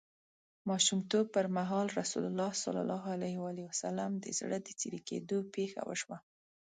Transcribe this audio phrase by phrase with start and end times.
[0.69, 6.17] ماشومتوب پر مهال رسول الله ﷺ د زړه د څیری کیدو پېښه وشوه.